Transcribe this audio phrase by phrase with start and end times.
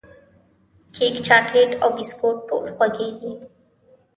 [0.95, 3.31] کیک، چاکلېټ او بسکوټ ټول خوږې دي.